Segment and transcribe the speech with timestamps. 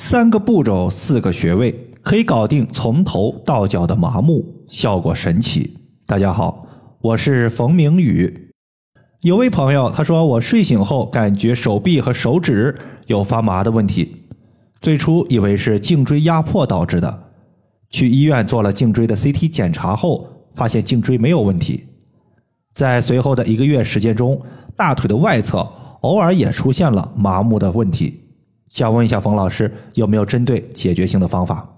[0.00, 5.76] 三个步骤，四个穴位，可以搞定从头到脚的麻木，效果神奇。
[6.06, 6.64] 大家好，
[7.00, 8.52] 我是冯明宇。
[9.22, 14.26] 有位朋友他说，我睡醒后感觉手臂和手指有发麻的问题，
[14.80, 17.24] 最初以为是颈椎压迫导致的，
[17.90, 21.84] 去医院做了颈椎的 CT 检查后，发现颈椎没有问题。
[22.72, 24.40] 在随后的一个月时间中，
[24.76, 25.68] 大腿的外侧
[26.02, 28.27] 偶尔也出现了麻木的问题。
[28.68, 31.68] 想问一下冯老师，有没有针对解决性的方法？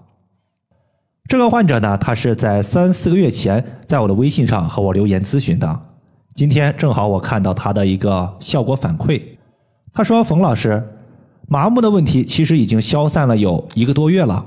[1.29, 5.81] 这个患者呢，他是在三四个月前在我的微信上和我留言咨询的。
[6.35, 9.21] 今天正好我看到他的一个效果反馈，
[9.93, 10.83] 他说：“冯老师，
[11.47, 14.45] 麻木的问题其实已经消散了有一个多月了。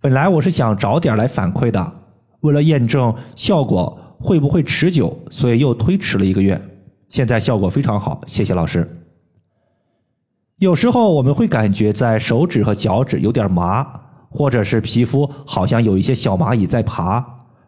[0.00, 1.92] 本来我是想早点来反馈的，
[2.40, 6.60] 为了验证效果会不会持久，所以又推迟了一个月。
[7.08, 8.86] 现在效果非常好，谢谢老师。”
[10.58, 13.86] 有时候我们会感觉在手指和脚趾有点麻，
[14.30, 17.22] 或者是皮肤好像有一些小蚂蚁在爬，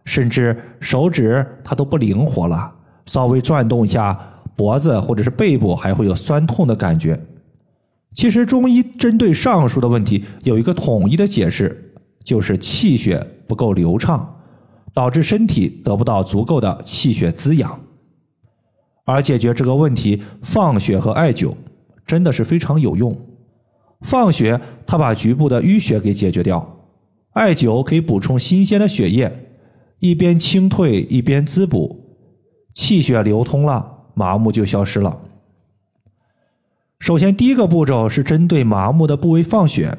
[0.06, 2.72] 甚至手指它都不灵活了，
[3.05, 4.19] 稍微转动一下
[4.56, 7.20] 脖子或者是背部还会有酸痛的感觉。
[8.14, 11.92] 其实中医针对上述的问题有一个统一的解释，
[12.25, 14.34] 就是气血不够流畅，
[14.94, 17.78] 导致身体得不到足够的气血滋养。
[19.05, 21.53] 而解决这个问题，放血和艾灸。
[22.09, 23.17] 真的是非常有用。
[24.01, 26.59] 放血，它把局部的淤血给解决掉；
[27.33, 29.50] 艾灸可以补充新鲜的血液，
[29.98, 32.17] 一边清退一边滋补，
[32.73, 35.20] 气血流通了，麻木就消失了。
[37.00, 39.98] 首先，第一个步骤是针对麻木的部位放血。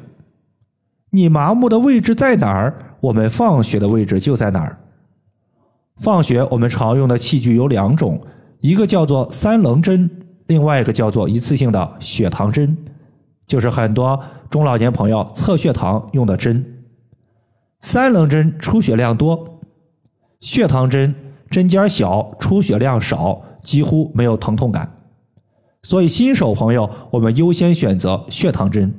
[1.10, 4.78] 你麻木的位置在哪儿，我们放血的位置就在哪儿。
[5.96, 8.20] 放血，我们常用的器具有两种，
[8.60, 10.10] 一个叫做三棱针。
[10.50, 12.76] 另外一个叫做一次性的血糖针，
[13.46, 14.20] 就是很多
[14.50, 16.82] 中老年朋友测血糖用的针。
[17.78, 19.60] 三棱针出血量多，
[20.40, 21.14] 血糖针
[21.48, 24.92] 针尖小，出血量少，几乎没有疼痛感。
[25.84, 28.92] 所以新手朋友，我们优先选择血糖针。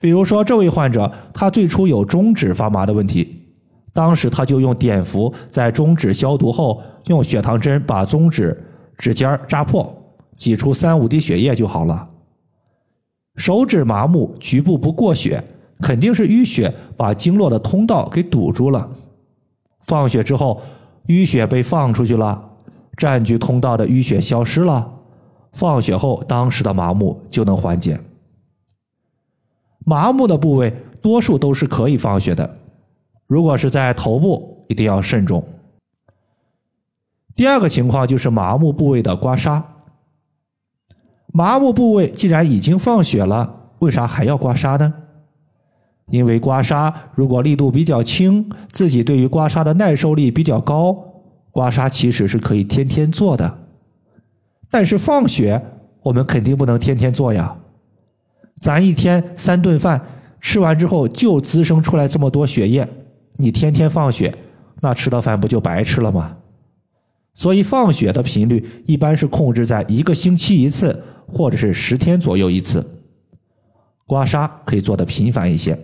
[0.00, 3.52] 比如说这位患者，他最初有中指发麻的问题，
[3.92, 8.60] 当时他就用碘伏在中指消毒后，用血糖针把中指
[8.98, 10.00] 指尖扎破。
[10.36, 12.10] 挤出三五滴血液就好了。
[13.36, 15.42] 手指麻木，局部不过血，
[15.80, 18.88] 肯定是淤血把经络的通道给堵住了。
[19.80, 20.62] 放血之后，
[21.08, 22.50] 淤血被放出去了，
[22.96, 24.92] 占据通道的淤血消失了。
[25.52, 28.00] 放血后，当时的麻木就能缓解。
[29.84, 32.58] 麻木的部位多数都是可以放血的，
[33.26, 35.44] 如果是在头部，一定要慎重。
[37.34, 39.60] 第二个情况就是麻木部位的刮痧。
[41.36, 44.94] 麻木部位既然已经放血了，为啥还要刮痧呢？
[46.06, 50.96] 因为刮痧如果力度比较轻，自己对于刮痧的耐受力比较高，
[51.50, 53.58] 刮痧其实是可以天天做的。
[54.70, 55.60] 但是放血
[56.04, 57.56] 我们肯定不能天天做呀，
[58.60, 60.00] 咱一天三顿饭
[60.40, 62.88] 吃完之后就滋生出来这么多血液，
[63.38, 64.32] 你天天放血，
[64.80, 66.36] 那吃的饭不就白吃了吗？
[67.34, 71.04] 所以放血的频率一般是控制在一个星期一次。
[71.26, 72.86] 或者是十天左右一次，
[74.06, 75.76] 刮痧可以做的频繁一些。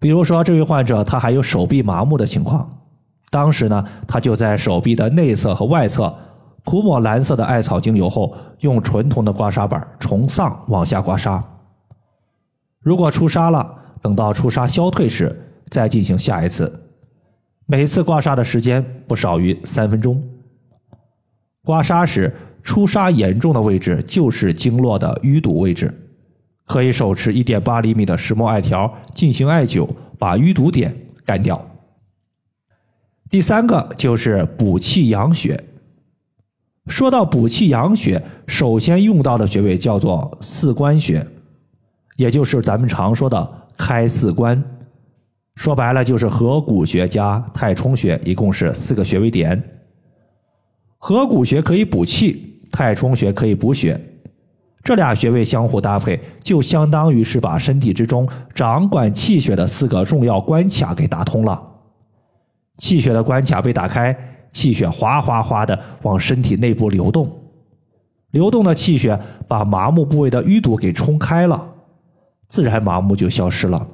[0.00, 2.78] 比如说，这位患者他还有手臂麻木的情况，
[3.30, 6.12] 当时呢，他就在手臂的内侧和外侧
[6.64, 11.40] 涂抹蓝色的艾草精油后，用纯铜的刮痧板从上往下刮痧。
[12.80, 16.87] 如果出痧了，等到出痧消退时再进行下一次。
[17.70, 20.20] 每次刮痧的时间不少于三分钟。
[21.62, 22.34] 刮痧时。
[22.60, 25.94] 出痧严重的位置就是经络的淤堵位置，
[26.66, 31.66] 可以手持一点八厘米的石墨艾条进行艾灸，把淤堵点干掉。
[33.30, 35.64] 第三个就是补气养血。
[36.88, 41.26] 说到补气养血，首先用到的穴位叫做四关穴，
[42.16, 44.62] 也就是咱们常说的开四关。
[45.58, 49.60] 说白了就是合谷穴加太冲穴，一共是四个穴位点。
[50.98, 52.62] 合谷穴可以补气。
[52.70, 54.00] 太冲穴可以补血，
[54.84, 61.60] 这俩穴位相互搭配，就相当于是把身体之中掌管气血的四个重要关卡给打通了。
[62.76, 64.16] 气血的关卡被打开，
[64.52, 67.28] 气血哗哗哗的往身体内部流动，
[68.30, 69.18] 流动的气血
[69.48, 71.68] 把麻木部位的淤堵给冲开了，
[72.48, 73.88] 自然麻木就消失了。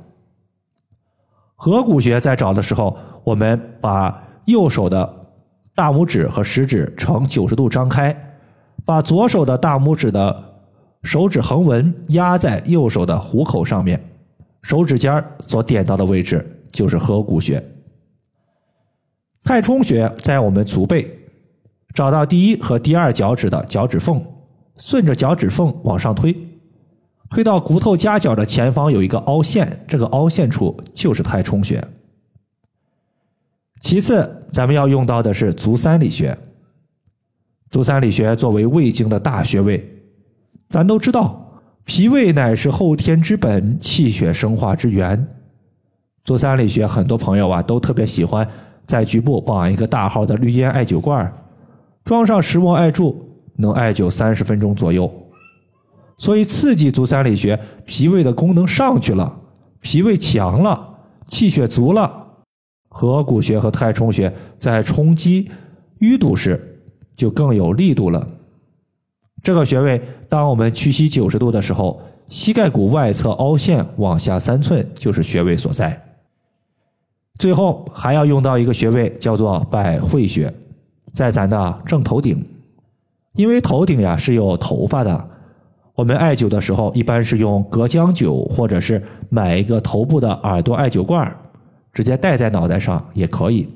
[1.54, 5.26] 合谷穴在找的时候，我们把右手的
[5.74, 8.14] 大拇指和食指呈九十度张开。
[8.86, 10.44] 把左手的大拇指的
[11.04, 13.98] 手指横纹压在右手的虎口上面，
[14.60, 17.64] 手指尖所点到的位置就是合谷穴。
[19.42, 21.18] 太冲穴在我们足背，
[21.94, 24.22] 找到第一和第二脚趾的脚趾缝，
[24.76, 26.36] 顺着脚趾缝往上推，
[27.30, 31.82] 推到骨头夹角的前方有一个凹陷，这个凹陷处就是太冲穴。
[33.80, 36.36] 其次，咱们要用到的是足三里穴。
[37.70, 39.84] 足三里穴作为胃经的大穴位，
[40.70, 45.26] 咱都知道，脾胃乃是后天之本，气血生化之源。
[46.24, 48.48] 足三里穴，很多朋友啊都特别喜欢。
[48.86, 51.30] 在局部绑一个大号的绿烟艾灸罐，
[52.04, 55.10] 装上石墨艾柱，能艾灸三十分钟左右。
[56.16, 59.40] 所以刺激足三里穴，脾胃的功能上去了，
[59.80, 60.96] 脾胃强了，
[61.26, 62.26] 气血足了，
[62.88, 65.50] 合谷穴和太冲穴在冲击
[66.00, 66.80] 淤堵时
[67.16, 68.26] 就更有力度了。
[69.42, 76.00] 这个穴位，当我们屈膝九十度的时候，膝盖骨外侧凹陷往下三寸就是穴位所在。
[77.38, 80.54] 最后还要用到一个穴位，叫做百会穴，
[81.12, 82.48] 在咱的正头顶。
[83.34, 85.28] 因为头顶呀是有头发的，
[85.94, 91.36] 我们艾灸的时候一般是用隔姜灸，或者是买一个头部的耳朵艾灸罐，
[91.92, 93.68] 直接戴在脑袋上也可以。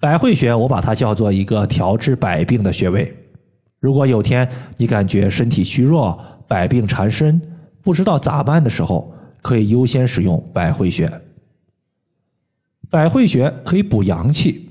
[0.00, 3.16] 百会穴我把它叫做一个调治百病的穴位。
[3.78, 6.18] 如果有天你感觉身体虚弱、
[6.48, 7.40] 百病缠身，
[7.80, 11.20] 不知道咋办的时候，可以优先使用百会穴。
[12.90, 14.70] 百会穴可以补阳气，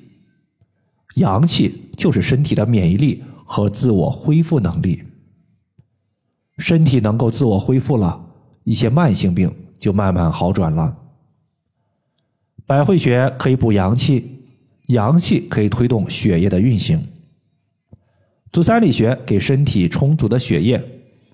[1.16, 5.04] 阳气就是身体的免疫力和自我恢复能力。
[6.64, 8.26] 身体能够自我恢复了，
[8.64, 10.96] 一些慢性病就慢慢好转了。
[12.66, 14.46] 百会穴可以补阳气，
[14.88, 17.06] 阳气可以推动血液的运行。
[18.50, 20.82] 足三里穴给身体充足的血液，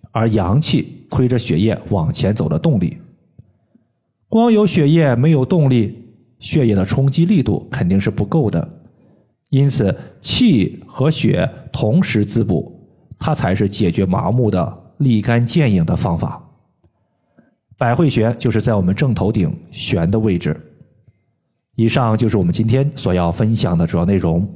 [0.09, 2.97] 而阳气推着血液往前走的动力。
[4.29, 6.07] 光有血液没有动力。
[6.39, 8.67] 血液的冲击力度肯定是不够的，
[9.49, 12.89] 因此气和血同时滋补，
[13.19, 16.41] 它才是解决麻木的立竿见影的方法。
[17.77, 20.55] 百会穴就是在我们正头顶悬的位置。
[21.75, 24.47] 以上就是我们今天所要分享的主要内容。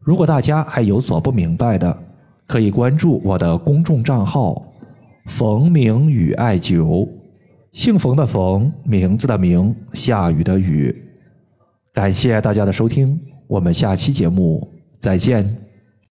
[0.00, 1.96] 如果大家还有所不明白的，
[2.46, 4.60] 可以关注我的公众账号
[5.26, 7.08] “冯明宇艾灸”，
[7.72, 10.94] 姓冯的冯，名字的名，下雨的雨。
[11.92, 14.68] 感谢大家的收听，我们下期节目
[14.98, 15.63] 再见。